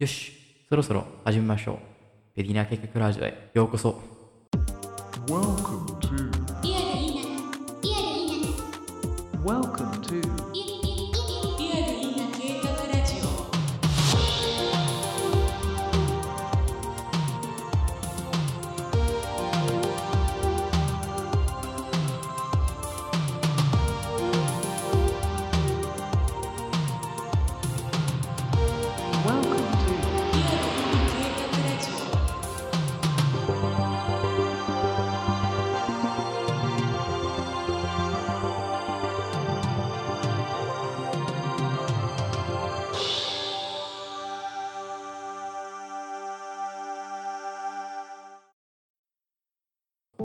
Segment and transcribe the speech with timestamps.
[0.00, 0.32] よし、
[0.68, 1.76] そろそろ始めましょう。
[2.34, 4.00] ペディナ計画ラジオへようこそ。
[5.28, 6.03] Welcome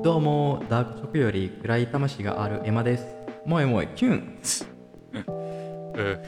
[0.02, 3.06] どうも、ダーク直より暗い魂があるエマです。
[3.46, 4.40] もえもえキュン
[5.96, 6.24] え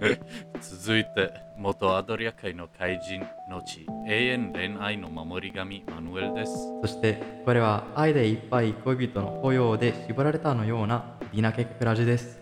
[0.00, 0.20] ー
[0.86, 12.40] 続いて元アドリア界の怪人のち永遠恋愛の守り神マヌエルですそして、これは愛でいっぱい恋人の保養で縛られたのようなディナ計画ラジです。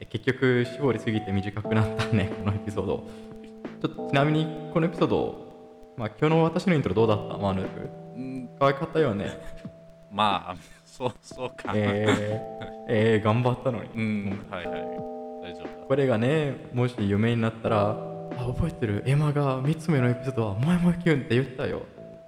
[0.00, 3.06] え結局、絞りすぎて短くなったね、 このエピソード。
[3.80, 7.70] ちょっとちなみに、このエピソード、まあ、今日の私のイントロどうだったマヌエル？
[8.16, 9.30] うん可愛かったよね。
[10.10, 13.90] まあそうそうか、えー、えー、頑張ったのに。
[13.94, 21.82] うんはいはい大丈夫だこれがね、もし夢になったら、あ、覚えてる、エマが3つ目のエピソードは、もえもえキュンって言ったよ。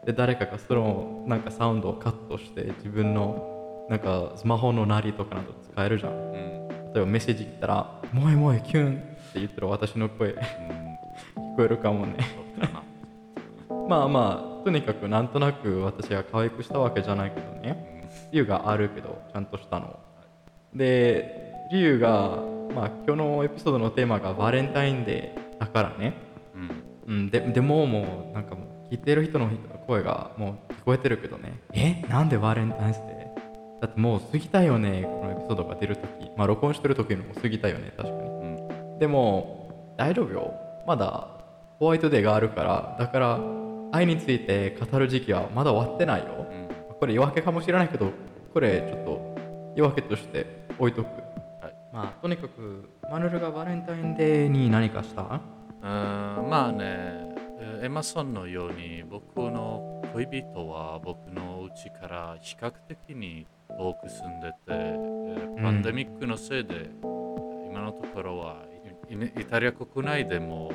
[0.07, 6.13] で、誰かがそのなんかサウンドをカットして、自分のなんかスマホの鳴りとかなど使えるじゃん。
[6.13, 6.49] うん
[6.95, 10.35] 例えばメッセージ来たら、もえもえキュンって言ったら私の声聞
[11.37, 12.17] うん こえるかもね。
[13.89, 18.07] まあまあ、とにかくなんとなく私が可愛くしたわけじゃないけどね。
[18.33, 19.99] 理由があるけど、ちゃんとしたの。
[20.75, 22.37] で、理由が、
[22.75, 26.13] まあ今日のエピソードのテーマがバレンタインデーだからね。
[26.55, 27.15] うん。
[27.15, 29.49] うん、ででももうなんかもう聞いてる人の
[29.87, 31.59] 声がもう聞こえてるけどね。
[31.73, 32.03] え？
[32.07, 33.81] なんでバレンタインデー？
[33.81, 38.21] だってもう過ぎたよねこのエピソードが出るときまあ録音してる時のも過ぎたよね確かに。
[38.21, 38.45] う
[38.97, 38.99] ん。
[38.99, 40.53] でも大丈夫よ。
[40.87, 41.29] まだ
[41.79, 42.97] ホワイトデーがあるから。
[42.99, 43.41] だから
[43.93, 46.47] 愛について語る時期はまだ終わってないよ。
[46.51, 46.69] うん。
[46.99, 48.11] これ言い訳かもしれないけど
[48.53, 49.35] これちょっと
[49.77, 50.47] 言い訳として
[50.79, 51.07] 置いとく。
[51.07, 51.75] はい。
[51.93, 55.23] まあとにかくマヌルがバレンタインデーに何かした？
[55.23, 56.51] うーん。
[56.51, 66.91] まあねえーエマソンのように僕の恋人は僕の家から比較的に遠く住んでて、えーパンデミックのせいで、
[67.71, 68.65] 今のところは
[69.11, 70.73] イタリア国内でも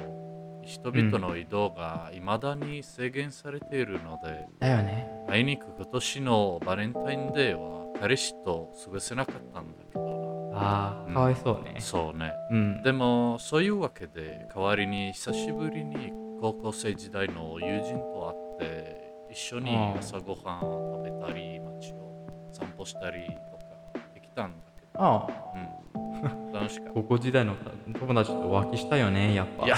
[0.65, 5.07] 人々の移動が未だに制限されているので、だよね。
[5.29, 10.57] あいにく今年のバレンタインデーは彼氏と過ごせなかったんだけどうん。
[10.57, 11.73] ああかわいそうね。
[11.75, 12.33] なそうね。
[12.51, 12.83] うん。
[12.83, 27.55] でもそういうわけで代わりに久しぶりに高校生時代の友人と会って一緒に朝ごはんを食べたり街を散歩したりとかできたんだけど、ああうん、楽しかっ 高校時代の
[27.99, 29.61] 友達と浮気したよねやっぱ。
[29.61, 29.75] たいや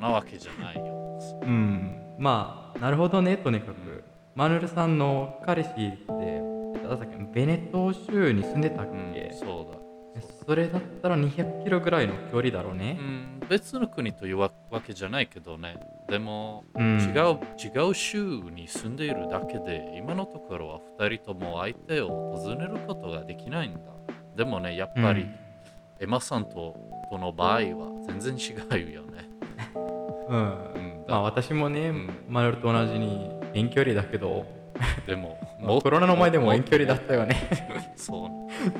[0.00, 3.36] なわけじゃないようんまあなるほどね。
[3.36, 5.72] とにかくマヌルさんの彼氏っ
[6.06, 6.50] て
[6.90, 9.12] だったっけベネット州に住んでたっうん。
[9.14, 9.80] け、そうだ。
[10.46, 12.98] それだったら200キロぐらいの距離だろうね。
[13.00, 15.76] うん、別の国というわわけじゃないけどね。
[16.08, 16.98] でも、うん。
[16.98, 23.80] 違う違う州に住んでいるだけで今のところは2人とも相手を訪ねることができないんだ。
[24.36, 25.34] でもねやっぱり、うん。
[26.00, 26.74] エマさんと
[27.10, 28.54] との場合は全然違
[28.88, 29.28] うよね、
[30.30, 30.38] うん。
[30.38, 32.10] うん、まあ私もね、うん。
[32.28, 34.46] マヌルと同じに遠距離だけど。
[35.06, 35.38] でも
[35.82, 37.36] コロナの前でも遠距離だっったよね。
[37.96, 38.30] そう。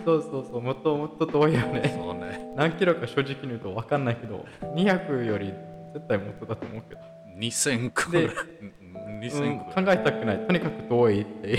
[0.05, 0.63] そうそうそう。
[0.63, 1.95] もっともっと遠いよね。
[1.95, 2.53] そうね。
[2.57, 5.53] 何キロか正直に言うと分かんないけど200より
[5.93, 7.01] 絶対もっとだと思うけど、
[7.37, 8.47] 2000個でぐらい。
[8.61, 8.81] うんうん
[9.21, 10.39] 2000個考えたくない。
[10.39, 11.57] とにかく遠いってっ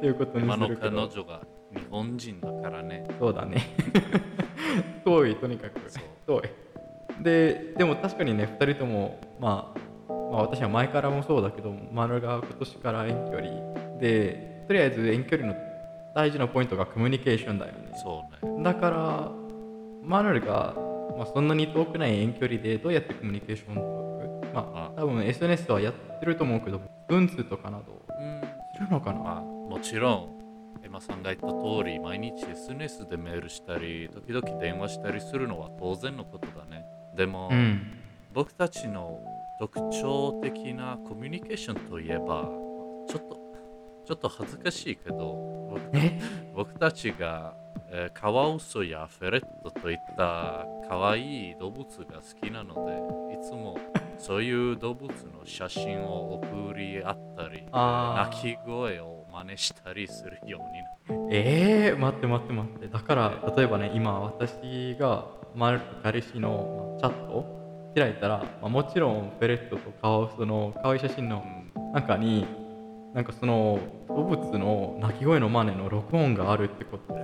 [0.00, 0.14] ていう。
[0.14, 1.40] ことに今のするけど彼女が
[1.72, 3.06] 日本人だからね。
[3.20, 3.62] そうだね。
[5.04, 5.80] 遠いとにかく。
[6.26, 6.63] 遠い
[7.22, 9.72] ででも確かにね2人とも、ま
[10.08, 15.54] あ、まあ私は前からもそうだけどマヌルが今年から遠距離でとりあえず遠距離の
[16.14, 17.92] 大事なポイントがコミュニケーションだよね。
[18.02, 18.62] そうね。
[18.62, 19.32] だから
[20.02, 20.74] マヌルが、
[21.16, 24.54] まあ、そんなに遠くない遠距離でどうやってコミュニケーションを取る？
[24.54, 28.02] まああ多分 SNS はやってると思うけど文通とかなど。
[28.08, 36.84] うんするのかな、まあ、もちろん、エマさんが言った通り、毎日 SNS でメールしたり、時々電話したりするのは当然のことだね。
[37.16, 37.80] でも、うん。
[38.32, 39.20] 僕たちの
[39.60, 42.48] 特徴的なコミュニケーションといえば、
[43.08, 43.40] ちょっと、
[44.04, 45.78] ちょっと恥ずかしいけど、
[46.54, 47.54] 僕 たちが、
[47.90, 52.74] えーカワウソやフェレットといった可愛い動物が好きなの
[53.30, 53.78] で、いつも
[54.18, 61.28] そういう動物の写真を送り合ったり、鳴き声を真似したりするようになる。
[61.30, 62.86] えー、待って待って待って。
[62.88, 65.26] だから例えばね今私が
[65.56, 71.44] マルと彼氏のまあチャット開いたら、まあ、もちろんフェレットと顔その可愛い写真の
[71.92, 72.46] 中に
[73.14, 73.78] なんかその
[74.08, 77.14] 動物の鳴き声の真似の録音があるってこと。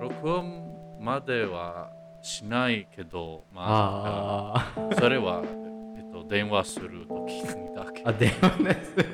[0.00, 0.68] 録音
[1.00, 1.90] までは
[2.22, 5.42] しないけど、まああ、それは、
[6.22, 8.08] と、電話するときにだけー。
[8.08, 9.04] あ電話ですで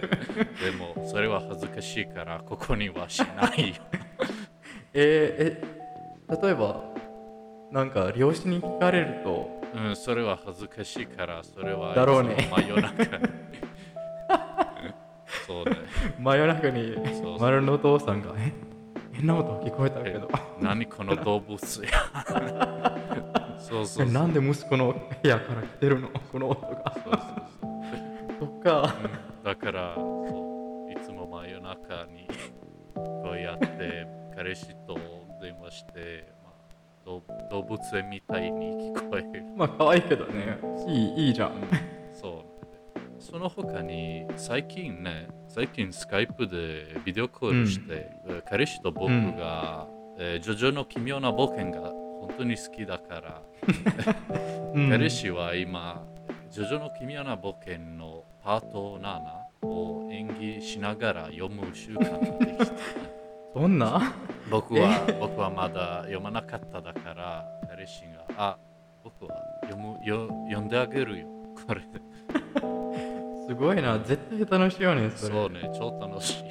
[0.78, 3.74] も、それは恥ずかしいから、ここにはしないよ。
[4.94, 6.84] えー、え例えば
[7.72, 13.08] なんか漁師に聞かれるとうん、それは恥ずかしいから、それはだろうね真夜中に。
[15.46, 15.76] そうね。
[16.20, 16.96] 真夜中に
[17.40, 18.52] 丸のお父さんが「え
[19.12, 20.30] 変な音聞こえたけど
[20.60, 21.90] 何この動物や。
[23.74, 26.08] そうそうなんで息子の部屋から来てるの？
[26.08, 26.94] この音が。
[26.94, 27.12] そうそう
[28.40, 28.46] そう。
[28.46, 28.94] とか。
[29.02, 32.26] うんだからそういつも真夜中に
[32.94, 34.96] こうやって彼氏と
[35.42, 39.44] 電話して、まあ、動動物園みたいに聞こえる。
[39.54, 40.58] まあ可愛いけどね。
[40.88, 41.52] いいいいじゃん。
[42.14, 43.22] そう。
[43.22, 47.84] その他に最近ね最近スカイプでビデオコールして、
[48.26, 49.86] えー彼氏と僕が、
[50.18, 51.92] えージョジョの奇妙な冒険が
[52.26, 53.42] 本当に好きだから、
[54.74, 54.90] うん。
[54.90, 56.04] 彼氏は今、
[56.50, 58.98] ジョジョの奇妙な冒険のパート
[59.62, 62.66] 7を演技しながら読む習慣ができた。
[63.54, 64.12] そんな？
[64.50, 68.58] 僕は僕はまだ読まなかっただから、彼氏が、あ、
[69.02, 71.26] 僕は読むよ読んであげるよ。
[71.66, 71.80] これ
[73.46, 73.98] すごいな。
[73.98, 74.18] 絶
[74.48, 75.34] 対楽しいよねそれ。
[75.34, 76.44] そうね、超楽しい。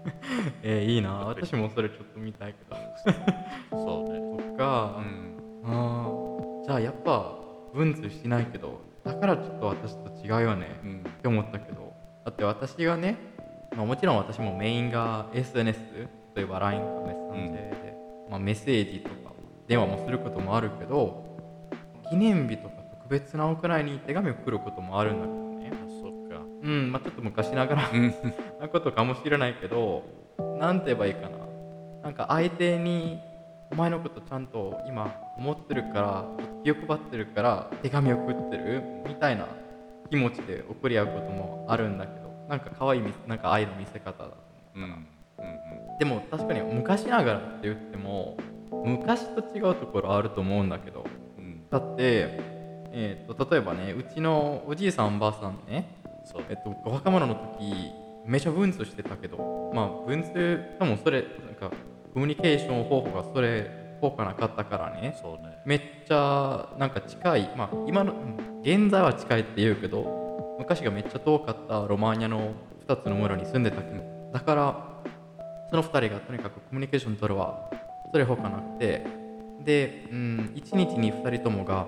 [0.62, 1.12] えーいいな。
[1.26, 2.76] 私もそれちょっと見たいけど。
[3.72, 4.20] そうね。
[4.60, 6.62] か、うん。
[6.66, 7.34] じゃあやっぱ
[7.72, 11.04] 文通しないけどだからちょっと私と違うよねうん。
[11.08, 11.90] って思ったけど。
[12.22, 13.16] だって私がね、
[13.74, 15.80] まあ、もちろん私もメインが SNS
[16.36, 17.94] 例えば LINE かメッセンジャーで、
[18.28, 19.32] まあ、メッセージとか
[19.66, 21.24] 電話もすることもあるけど
[22.10, 25.72] 記念日とか特別な屋内に手紙を送ることもあるんだけどね。
[25.72, 26.44] あそっか。
[26.62, 28.14] うんまあちょっと昔ながらうん。
[28.60, 30.02] なことかもしれないけど
[30.58, 31.38] なんて言えばいいかな。
[32.02, 33.18] なんか相手に
[33.70, 36.24] お前のことちゃんと今思ってるから
[36.64, 38.82] 気を配ってるから手紙送ってる？
[39.06, 39.46] みたいな
[40.10, 44.36] 気持ちで送り合うこともあるんだけどなんか可愛いみなんか愛の見せ方だと
[44.74, 44.82] うん。
[44.82, 45.06] うん
[45.98, 48.38] でも確かに昔ながらって言っても
[48.70, 51.04] 昔と違うところあると思うんだけど
[51.38, 51.68] うんうん。
[51.68, 52.40] だって、
[52.92, 55.94] えー、と例えばねうちのおじいさんおばあさんね
[56.24, 57.90] そうえっと、若者の時
[58.26, 61.70] めちゃ文通してたけどまあ文通かもそれなんか
[62.12, 63.70] コミュニケーション方法がそれ
[64.00, 65.16] 効果なかったからね。
[65.20, 65.58] そうね。
[65.64, 66.90] めっちゃなん。
[66.90, 72.52] か近いまあ今のうん現在は近いって言うけど昔がめっちゃ遠かったロマーニャの
[72.86, 74.02] 2つの村に住んでたけど
[74.32, 75.00] だから
[75.70, 77.70] その2人がとにかくコミュニケーション取るわ。
[78.12, 79.06] それほかなくて。
[79.64, 81.86] で、うん、1日に2人ともが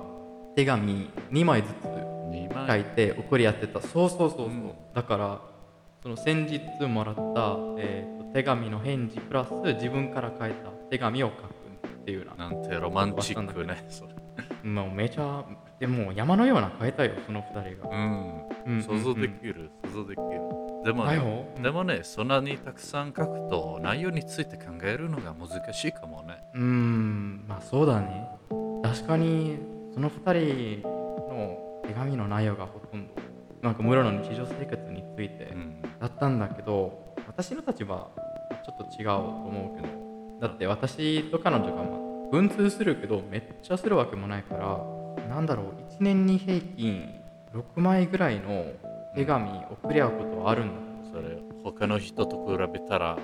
[0.54, 1.72] 手紙2枚ずつ
[2.69, 3.80] 書いて送り合ってた。
[3.80, 4.70] そうそうそうそう、うん。
[4.94, 5.40] だから
[6.02, 7.22] その先日もらった、
[7.78, 13.84] えーと手紙の返事プラス自分から書いた手紙を書くっていうななんてロマンチックね。
[13.88, 14.14] それ
[14.69, 15.44] もうめちゃ
[15.79, 18.43] でも山のような書いたよその2人が、うん。
[18.64, 20.41] うん想像できる、想像できる。
[20.84, 26.39] でもだよね、でもね、そんなにたくさん書くと内容について考えるのが難しいかもね。
[26.55, 28.29] うーんまあそうだね
[28.82, 29.58] 確かに
[29.94, 33.15] その2人の手紙の内容がほとんど
[33.62, 35.82] なんか村の日常生活についてうん。
[36.01, 38.08] だったんだけど私の立場は
[38.64, 39.88] ちょっと違うと思うけど
[40.41, 47.08] だって私と彼女がまあ文通するけどめっちゃするわけもないからなんだろう1年に平均
[47.55, 48.67] 6枚ぐらいの
[49.14, 49.50] 手紙
[49.82, 53.19] 送り合うことはあるんだそれ、他の人と比べたら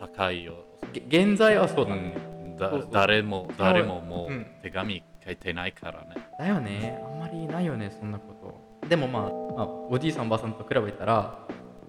[0.00, 0.54] 高いよ。
[0.92, 4.38] げ現在はそうだね、うん誰も、誰ももうん。
[4.38, 6.14] う手紙書いてないからね。
[6.38, 7.02] だよね。
[7.04, 8.32] あんまりないよねそんなこ
[8.80, 8.88] と。
[8.88, 9.22] でもまあ、
[9.56, 11.38] まあ、おじいさんおばあさんと比べたら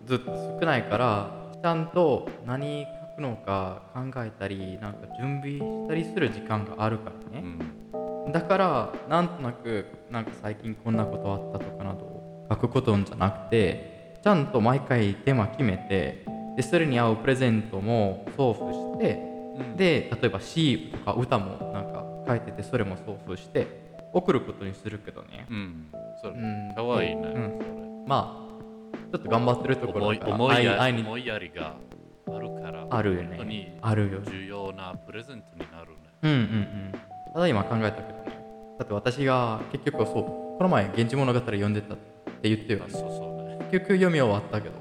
[0.06, 8.32] ずっと少ないからちゃんと何書くのか考えたりなんか準備したりする時間があるからうね、ん。
[8.32, 23.68] だからなんとなくなんか最近こんなことあったとかなどを書くことじゃなくてちゃんと毎回テーマ決めてでそれに合うプレゼントも送付してうん、で例えば詩とか歌もなんか書いててそれも送付して
[24.12, 25.88] 送ることにするけどね、うん。
[26.22, 27.22] それ、うんかわいいね。
[27.22, 30.36] うんまあちょっと頑張ってるところ思いだから。
[30.36, 30.68] 思い
[31.02, 31.76] 思いやりが
[32.28, 35.98] あるから、あるよ本当にねあるよ重要なプレゼントになるね。
[36.24, 36.92] うんうんうん。
[37.34, 38.40] ただ今考えたけどね。
[38.80, 41.98] だって私が結局そうこの前「源氏物語」読んでたっ
[42.42, 42.82] て言ってよ。
[42.86, 43.58] あそうそうね。
[43.72, 44.76] 結局読み終わったけど、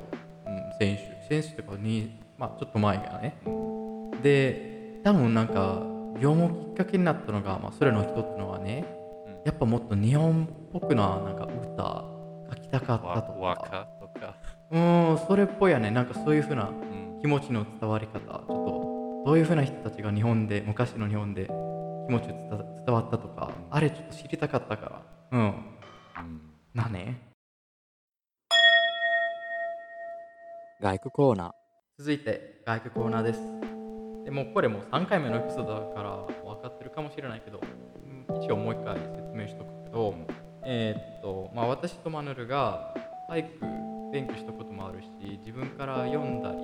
[0.47, 1.03] うん、先週。
[1.29, 3.37] 先週とかにまあちょっと前がね。
[3.47, 5.83] うんで多分なんか
[6.15, 8.87] 読むきっかけになったのが、まあ、それの一つのはね
[9.27, 9.35] うん。
[9.45, 12.05] やっぱもっと日本っぽくななんか歌
[12.57, 13.89] 書きたかったとか。
[14.71, 15.91] うんそれっぽいやね。
[15.91, 17.21] なんかそういうふうなうん。
[17.21, 18.21] 気持ちの伝わり方。
[18.21, 22.49] ちょっとどういうふうな人たちが日本で昔の日本で気持ち伝
[22.87, 25.39] 伝わったとかあれちょっと知りたかったから。
[25.39, 25.41] うん。
[25.41, 25.55] うん。
[26.75, 27.21] なね。
[30.81, 31.51] 外国コーナー。
[31.99, 33.41] 続いて外国コーナーです。
[34.25, 37.61] でもうこれもう3回目のエピソードだから分かってるかもしれないけど
[38.31, 40.15] うん一応もう一回説明しとくけど、
[40.65, 42.95] えーっとまあ私とマヌルが
[43.31, 43.84] 俳句
[44.15, 45.09] 勉強したこともあるし
[45.45, 46.59] 自分から読んだり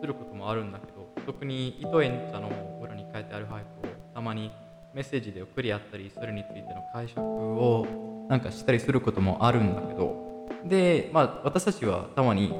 [0.00, 2.48] することもあるんだけど特に糸園茶の
[2.80, 4.52] 裏に書いてある俳句をたまに
[4.94, 12.50] メッセージで送り合ったりそれについての解釈をなんかしたりすることもあるんだけどでまあ私たちはたまに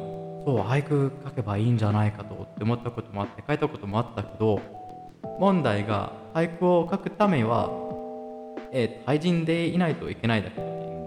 [0.45, 4.61] そう俳句書けばいいんじゃないかとって思ったこともあって書いたこともあったけど
[5.39, 7.71] 問題が俳句を書くためは、
[8.73, 10.61] えー俳人でいないといけないだけ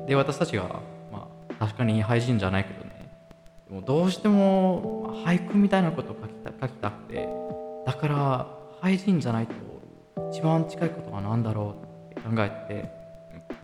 [0.08, 0.80] で私たちが
[1.12, 1.28] ま
[1.60, 2.85] あ確かに俳人じゃないけど
[3.70, 7.28] もどうしてもまあ俳句みたいなことを書きた書きたくて
[7.86, 8.48] だから
[8.82, 9.54] 俳人じゃないと
[10.32, 11.76] 一番近いことは何だろ
[12.14, 13.06] うって考えて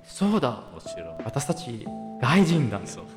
[0.03, 1.17] そうだもちろん。
[1.23, 1.85] 私たち
[2.21, 3.03] 外人だそう。
[3.03, 3.07] っ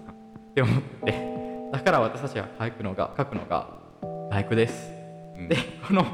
[0.55, 1.35] て思って
[1.73, 3.69] だから私たちが書くのが書くのが
[4.31, 4.93] 俳句です
[5.37, 6.05] うんでこの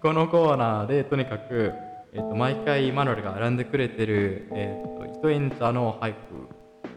[0.00, 1.72] このコーナーでとにかく、
[2.14, 6.48] えー、と毎回マノルが選んでくれてる、えー、と糸園茶の俳句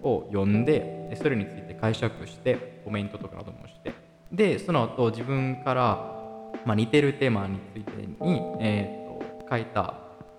[0.03, 3.94] を読んででそれについて解釈してコメントとかなどもして
[4.32, 5.82] でその後自分から、
[6.65, 9.96] まあ、似てるテーマについてに、えー、と書いた、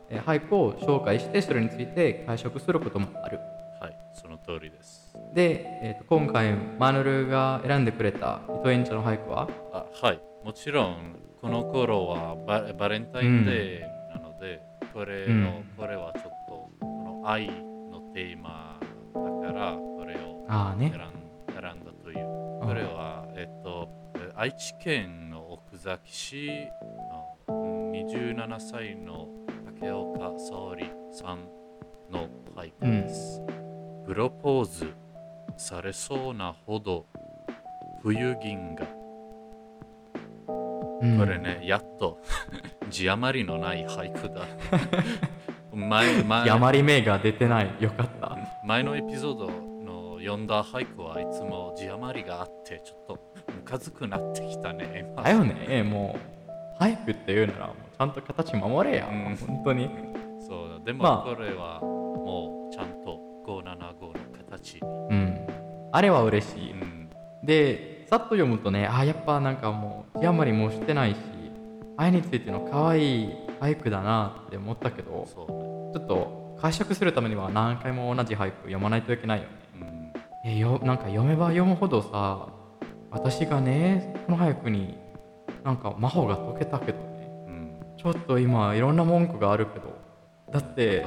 [0.08, 3.38] えー俳句を紹介してそれについて解釈することもある。
[3.80, 5.16] はい、その通りです。
[5.32, 9.48] で、えー、と今回マヌルが選んでくれた糸園茶の俳句は？
[9.72, 14.60] あはい、もちろんこの頃はババレンタインデーなので、
[14.92, 15.64] これの、うん。
[15.76, 18.86] これはちょっとこの愛のテーマだ
[19.52, 22.16] からこれをああね選んだという。
[22.62, 26.48] これは、えっと、え愛知県の奥崎市
[27.48, 29.28] のうん27歳の
[29.78, 31.48] 竹岡沙織さん
[32.10, 33.42] の俳句です。
[34.06, 34.92] プロポーズ
[35.56, 37.06] されそうなほど
[38.02, 38.88] 冬銀河。
[41.02, 42.20] うんこれね、やっと
[42.90, 44.42] 字余りのない俳句だ。
[45.72, 48.36] 前前 やまり目が出てないよかった
[48.70, 49.50] 前のエピソード
[49.84, 55.10] の読んだ俳句はいつも字余りがあってちょっとムカつくなってきたね。
[55.12, 55.82] 今だよね。
[55.82, 56.16] も
[56.78, 59.34] う俳句っていうならもうちゃんと形守れや、うん。
[59.34, 59.90] 本当に。
[60.46, 60.84] そうだ。
[60.84, 61.34] でもまあ。
[61.34, 64.12] これはもうちゃんと575の
[64.48, 64.78] 形。
[64.80, 65.46] うん。
[65.90, 67.10] あれは嬉しい、うん。
[67.42, 71.16] でさっと読むとねあやっぱなんかもう字余りもしてないし
[71.96, 75.92] 愛についての可愛い俳句だなって思ったけどそうね。
[75.92, 79.50] ちょっと解釈するためには何回も同じ俳句読まないといけないよね。
[80.44, 80.50] うん。
[80.50, 82.48] えよなんか読めば読むほどさ
[83.10, 84.98] 私がねこの俳句に
[85.64, 87.28] なんか魔法が解けたけどね。
[87.46, 87.80] うん。
[87.96, 89.98] ちょっと今いろんな文句があるけど。
[90.52, 91.04] だって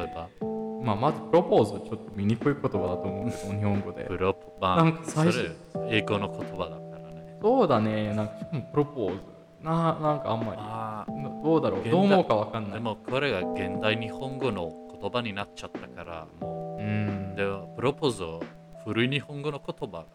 [0.83, 3.31] まあ、まずプロポーズちょっと見にくい言葉だと思う。
[3.31, 4.03] けど日本語で。
[4.05, 5.51] プロまなんか最初れ
[5.89, 7.38] 英語の言葉だからね。
[7.41, 8.13] そうだね。
[8.13, 8.33] なんか
[8.72, 9.19] プロポーズ。
[9.62, 11.89] ななんかあんまありどうだろう。
[11.89, 12.72] どう思うかわかんあ、ない。
[12.74, 16.81] でもこれが現代日本語の言葉になっちゃったから、もう。
[16.81, 17.33] ん。
[17.33, 17.43] う、で
[17.75, 18.39] プロポーズは
[18.86, 20.05] 古い日本語の言葉が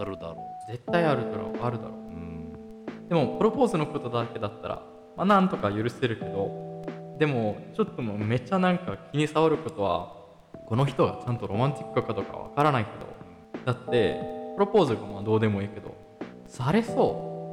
[0.00, 1.92] あるだろ絶対あるだろうあるだろう。
[1.92, 2.86] うん。
[3.06, 4.82] うでもプロポーズのことだけだったら
[5.16, 6.82] まあなんとか許せるけど
[7.18, 10.14] でもちょっともうめっちゃなんか気に障ることは
[10.66, 13.06] この人がちゃんとロマンティックかどうかわからないけど
[13.64, 14.20] だって
[14.56, 15.94] プロポーズがまあどうでもいいけど
[16.46, 17.52] されそ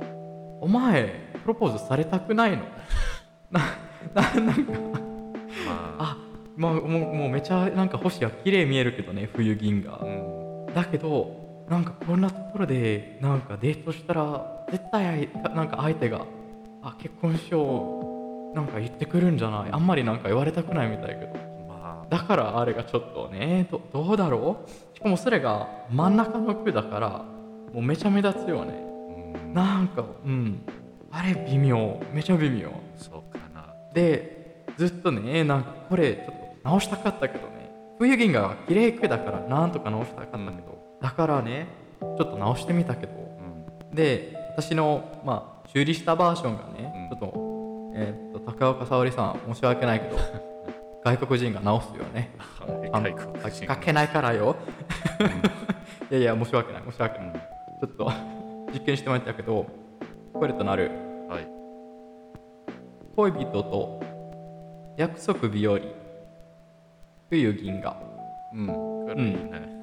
[0.62, 0.64] う。
[0.66, 2.64] お前プロポーズされたくないの？
[3.52, 3.62] な
[4.14, 4.72] ななんか
[5.66, 6.18] まあ、あ
[6.56, 10.00] まあもうもうめちゃなんか星は綺麗見えるけどね冬銀河。
[10.00, 10.08] う
[10.70, 10.74] ん。
[10.74, 16.26] だけどなんかこんなところでなんかデートしたら絶対なんか相手が
[16.82, 19.70] あ結婚しようなんか言ってくるんじゃない。
[19.72, 21.34] あんまりなんか言われたくないみたいけど。
[21.68, 24.96] まあ、だからあれがちょっとねどどうだろう？
[24.96, 27.26] しかもそれが真ん中の句だから
[27.74, 28.74] もうめちゃ目立つよね。
[29.46, 30.62] うん、なんかうん。
[31.12, 32.00] あれ微妙。
[32.12, 32.70] めちゃ微妙。
[32.96, 33.74] そうかな。
[33.94, 37.72] でずっとねなんかこれちょっと直したかったけどね。
[38.00, 41.68] 冬銀河は綺麗句だからなんとか直したかったけど、だからね
[42.00, 43.14] ちょっと直してみたけど。
[43.14, 43.96] うん。
[43.96, 47.18] で私の、まあ、修理したバージョンがね、うん。
[47.18, 50.18] ちょっと,、えーっと高岡沙織さん申し訳ないけど
[51.04, 52.32] 外国人が直すよね。
[52.92, 54.56] 外国人書けないからよ。
[56.12, 57.34] いやいや申し訳ない申し訳ない、うん。
[57.34, 58.12] ちょっと
[58.74, 59.66] 実験してもらったけど
[60.34, 60.92] これとなる。
[61.30, 61.48] はい。
[63.16, 64.02] 恋人と
[64.98, 65.80] 約束日和
[67.34, 67.96] 冬銀河
[68.54, 68.68] うん。
[68.68, 69.74] これいいね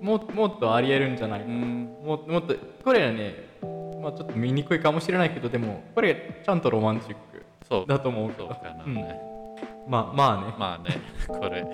[0.00, 1.96] ももっとありえるんじゃないか、うん。
[2.04, 3.34] ももっとこれね、
[4.02, 7.34] まあ、ちょっと見にくいかもしれないけどでもこれちゃんとロマンチック
[7.68, 7.86] そう。
[7.86, 8.32] だと思う。
[8.36, 8.84] そうかな。
[8.84, 8.94] うん。
[8.94, 9.20] ね、
[9.88, 10.54] まあまあね。
[10.58, 11.00] まあね。
[11.26, 11.64] これ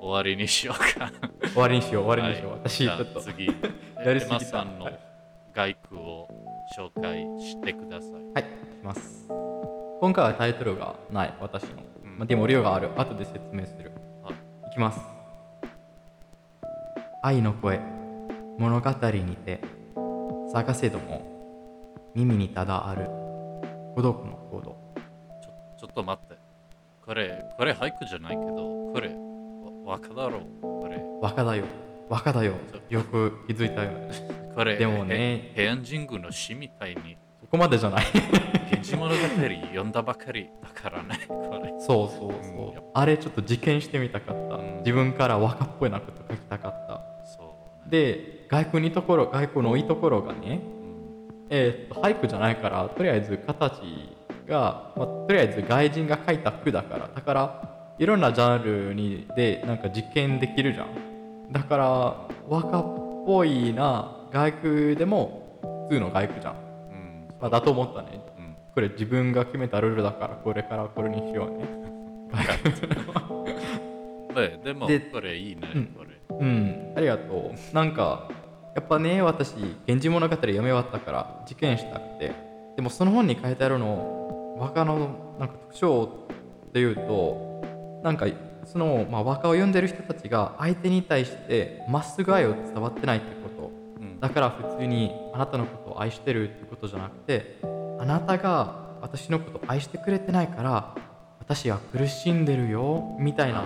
[0.00, 1.10] 終わりにしようか。
[1.48, 2.04] 終わりにしよう。
[2.04, 2.60] 終わりにしよう、はい。
[2.64, 3.20] 私ちょっと。
[3.20, 3.46] 次。
[4.04, 4.36] やりすぎた。
[4.36, 4.90] エマさんの
[5.54, 6.28] 外句を
[6.76, 8.10] 紹介してください。
[8.34, 8.48] はい、し
[8.82, 9.26] ます。
[10.00, 11.70] 今回はタイトルがない、私の。
[12.04, 12.18] うん。
[12.18, 13.92] まあ、でも量がある、後で説明する。
[14.78, 15.00] きます。
[17.20, 17.80] 愛の声、
[18.58, 19.60] 物語にて、
[20.52, 23.06] 探せども、耳にただある、
[23.96, 24.76] 孤独の行動。
[25.42, 26.36] ちょちょっと待って
[27.04, 29.08] これこれ俳句じゃないけどこれ
[29.84, 31.64] わ若だろうこれ若だよ、
[32.08, 32.52] 若だよ。
[32.88, 34.10] よく気づいたよね。
[34.54, 38.04] これでもねへ平安神宮の詩みたいにそこまでじゃない。
[38.78, 42.82] 源氏物語読んだばかりだからねこれそうそうそう。
[42.82, 44.56] うんあれちょっと実験してみたかった。
[44.56, 47.02] うん自分から若っぽいなこと書きたかった。
[47.24, 47.44] そ
[47.84, 50.60] うねで、外国にところ、外国のいいところがね、
[51.50, 53.80] えーっと俳句じゃないからとりあえず形
[54.48, 61.84] が、まあ、とりあえず外人が書いた句だからだからいろんなジャンルにでなんか実験できるじゃんだから
[62.48, 65.58] 和歌っぽいな外句でも
[65.88, 68.20] 普通の外句じゃん、うんまあ、だと思ったね
[68.78, 71.66] これ自分が決めたルールだからこれからこれにしようね。
[74.36, 75.86] ででもでこれいいねうん。
[75.86, 76.10] これ。
[76.30, 76.92] うん。
[76.96, 77.74] ありがとう。
[77.74, 78.28] なんか
[78.76, 79.56] やっぱね私
[79.88, 82.30] 「源氏物語」読み終わったから事件したくて。
[82.76, 86.08] でもその本に書いてあるの和歌のなんか特徴
[86.68, 87.60] っていうと
[88.04, 88.28] なんか
[88.64, 93.72] その、まあ、和歌を読んでる人たちが相手に対してまっすぐ愛を伝わってないってこと。
[94.00, 94.20] うん。
[94.20, 97.58] だから普通にあなたのことを愛してるってことじゃなくて
[97.98, 100.94] あなたが私のことを愛してくれてないから
[101.40, 103.64] 私は苦しんでるよみたいな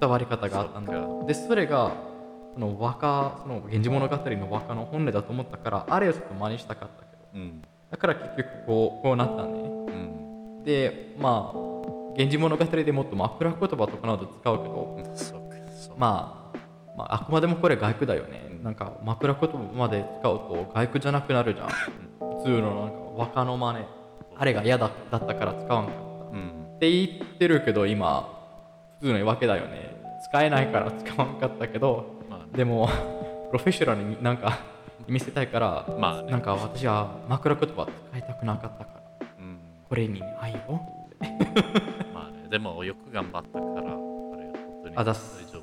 [0.00, 1.92] 伝わり方があったんだそっでそれが
[2.54, 7.22] その和歌その「源氏物語」の和歌の本音だと思ったからあれをちょっと真似したかったけど。
[7.34, 7.62] うん。
[7.90, 9.48] だから結局こうこうなったね。
[9.48, 9.90] う
[10.60, 10.64] ん。
[10.64, 11.58] でまあ
[12.16, 14.98] 「源氏物語」でもっと枕言葉とかなど使うけど
[15.98, 16.58] まあ、
[16.96, 18.58] まあ、あくまでもこれ外句だよね。
[18.62, 21.68] なんか枕言葉まで使うと外句じゃなくなるじゃん。
[22.38, 23.84] 普通のなんか和歌の真似。
[24.38, 26.00] あれが嫌だだったから使わんかった。
[26.36, 26.74] うん。
[26.76, 28.28] って言ってるけど今
[29.00, 29.96] 普通のわけだよね。
[30.30, 32.46] 使えないから使わんかったけどまあね。
[32.52, 32.88] でも
[33.50, 34.58] プロフェッショナルになんか
[35.08, 36.32] 見せたいから、まあね。
[36.32, 39.26] なんか私は枕言葉使いたくなかったから。
[39.38, 39.58] うん。
[39.88, 40.72] これに愛を
[42.12, 42.48] まあね。
[42.50, 45.50] でもよく頑張ったからこれ本当に大あざっす。
[45.52, 45.62] 丈夫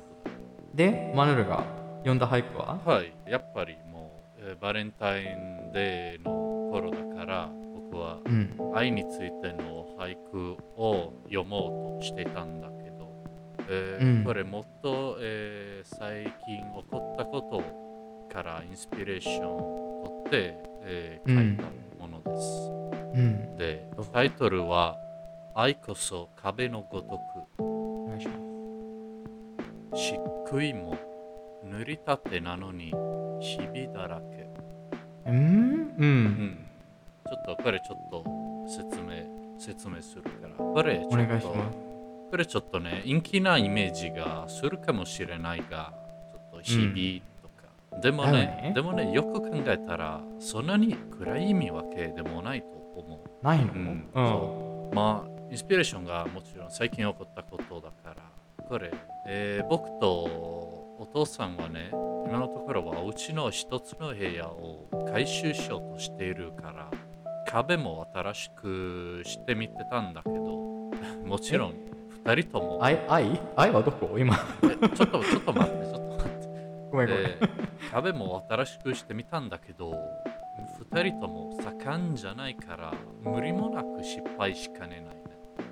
[0.74, 1.62] でマヌルが
[1.98, 2.78] 読んだ俳句は？
[2.84, 3.12] だはい。
[3.28, 6.53] やっぱりもう、えーバレンタインデーの
[7.24, 7.50] から
[7.90, 8.50] 僕はうん。
[8.74, 13.12] 愛についての俳句を読もうとしていたんだけど、
[13.68, 14.24] えーうん。
[14.24, 17.62] これもっと、えー最近起こったこと
[18.34, 21.64] からインスピレーションを取って、えー書いた
[22.02, 22.70] ものです。
[23.14, 23.56] うん。
[23.56, 24.96] でタイトルは
[25.54, 28.20] 「愛こそ壁のごとく。
[28.20, 28.34] しま
[29.92, 29.96] す。
[29.96, 30.18] 漆
[30.50, 30.96] 喰も
[31.64, 32.92] 塗りたてなのに
[33.40, 34.48] ひびだらけ」
[35.30, 35.36] うん。
[35.36, 35.36] う
[35.98, 38.24] うんょっとこれちょっと
[38.66, 40.54] 説明説明するから。
[40.54, 41.48] これちょっと
[42.30, 45.92] これちょっとね陰気なイメージがするかもしれないが
[46.32, 48.46] ちょっとひびとか、でもだよね。
[48.62, 52.66] ねでもねよく考えたらそんなに暗い意味わけでもないと
[52.96, 53.44] 思う。
[53.44, 53.72] ないの？
[53.72, 54.08] うん。
[54.14, 54.94] うん。
[54.94, 58.16] まあインスピレーションがもちろん最近起こったことだから。
[58.66, 58.90] これ、
[59.26, 60.06] えー僕と
[60.96, 61.90] お父さんはね
[62.26, 66.88] 今のところはうちの一つの部屋を改修しようとしているから
[67.54, 70.90] 壁も新しくしてみてたんだけど
[71.24, 71.74] もちろん
[72.24, 72.78] 2人とも。
[72.82, 73.40] 愛愛？
[73.54, 74.16] 愛はどこ？
[74.18, 74.34] 今。
[74.64, 76.48] えちょっとちょっと待ってちょっと待って。
[76.90, 77.22] ごめんごめん。
[77.22, 77.38] で
[77.92, 79.92] 壁も新しくしてみたんだけど
[80.90, 85.22] 2人とも盛んじゃないから無理もなく失敗しかねないね。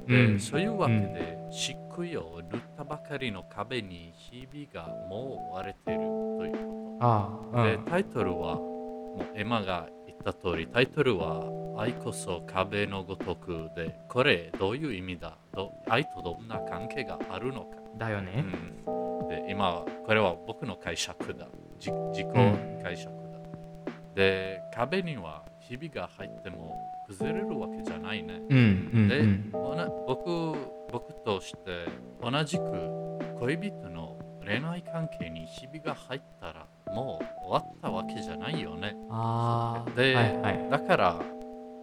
[0.06, 0.38] で、うん。
[0.38, 7.64] そういうわけで、漆喰を塗ったばかりの壁にひびがもう割れてるというこああと。
[7.64, 7.84] で、うん。
[7.84, 11.42] タイトルは、もうエマが言った通り、タイトルは
[11.76, 17.82] 愛こそ壁のごとくで、これどういう意味だど愛とどんな関係があるのか。
[17.98, 18.42] だよね
[18.86, 21.48] うん、で今、これは僕の解釈だ。
[21.78, 22.26] じ自己
[22.82, 23.22] 解釈だ。
[24.14, 26.74] で、壁にはひびが入っても
[27.08, 28.40] 崩れるわけじゃないね。
[28.48, 29.22] うんうんで、
[30.06, 30.54] 僕
[30.90, 31.86] 僕として
[32.22, 32.62] 同じく
[33.40, 38.94] 恋人の恋愛関係にひびが入ったらもう終わったわけじゃないよね。
[39.10, 41.20] ああではいはいだから、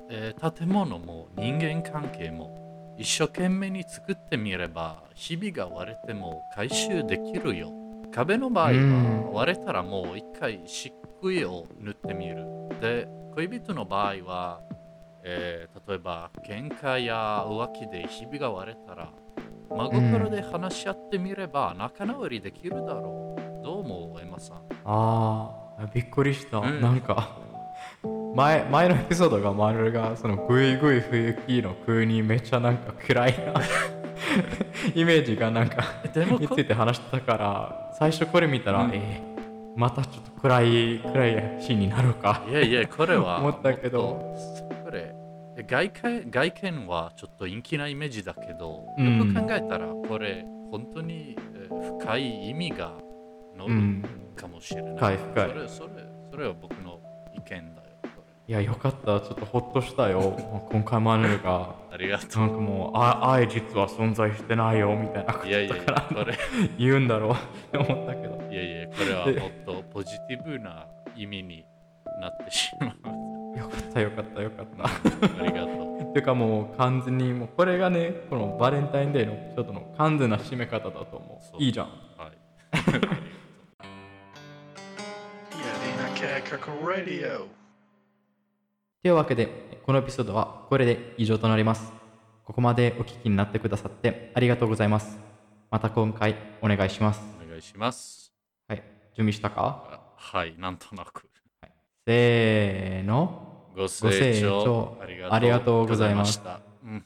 [0.09, 7.71] えー建物も人間関係も一生懸命に作ってみれば日々が割れても回収できるよ。
[8.11, 10.91] 壁の場合うんは割れたらもう一回漆
[11.21, 12.45] 喰を塗ってみる。
[12.81, 14.61] で、恋人の場合は、
[15.23, 19.09] えー例えば喧嘩や浮気で日々が割れたら
[19.69, 23.48] 真心で話し合ってみれば仲直りできるだろう。
[23.63, 24.57] どう思う、エマさん？
[24.85, 26.81] ああびっくりした、うん。
[26.81, 27.37] なんか
[28.35, 33.53] 前前のエピソードがマルがそのグイグイ冬木の風にめっちゃなんか暗いな。
[34.95, 35.83] イメージがなんか
[36.39, 38.91] について話してたから最初これ見たら、うん。
[38.93, 39.29] えー
[39.75, 42.43] またちょっと暗い暗いシーンになるか。
[42.49, 43.37] いやいや、これは。
[43.39, 44.35] 思ったけど。
[44.83, 45.13] これ、
[45.65, 49.17] 外見外見はちょっと陰気なイメージだけど、うん。
[49.19, 52.91] よく考えたら、これ、本当にえー深い意味が
[53.59, 54.03] 乗るうん
[54.35, 54.95] かもしれない。
[54.95, 55.89] 深い深いそれ、それ、
[56.31, 56.99] それは僕の
[57.35, 57.65] 意見だよ。
[58.03, 65.47] こいやよかったちょっとほっとしたよ今回マヌルがれありがとなんかもうあ愛実は存在してないよみたいなこう。
[65.47, 66.37] いやいやこれ、
[66.77, 67.35] 言うんだろうっ
[67.71, 71.65] て思ったけどいやいや、これはもっとポジティブな意味に
[72.21, 73.57] なってしまう。
[73.59, 75.89] よかったよかったよかったありがとう。
[76.13, 82.31] ていうかもう完全にもうこれがねこのバレンタインデーのちょっとの完全な締め方だと思ういいじゃんはい。
[89.01, 91.93] というわけでこのエピソードはこれで以上となります。
[92.43, 95.19] ここまでお聞きになってくださってありがとうございます。
[95.69, 97.21] また今回お願いします。
[97.45, 98.33] お願いします。
[98.67, 98.83] はい。
[99.15, 99.85] 準備したか？
[99.91, 101.29] あはい、なんとなく。
[102.07, 103.67] せーの。
[103.75, 104.63] ごご清清聴。
[104.63, 104.97] 聴
[105.29, 106.61] ありがとうございますした。
[106.83, 107.05] うん、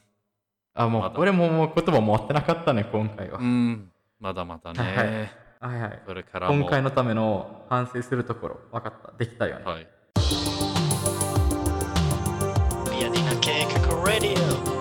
[0.72, 4.80] あもう俺ももう言葉持ってなかったね今回は、うん、まだまだね。
[4.80, 6.54] はいはいこれからも。
[6.54, 9.12] 今回のための反省するところ分かった？
[9.16, 9.86] できたよね、はい。
[13.00, 14.73] Yadina Kekaka Radio ヤ